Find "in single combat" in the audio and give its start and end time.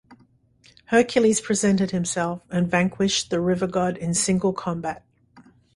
3.97-5.05